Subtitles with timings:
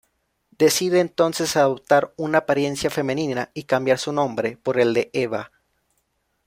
[0.57, 5.51] Decide entonces adoptar una apariencia femenina y cambiar su nombre por el de Eva.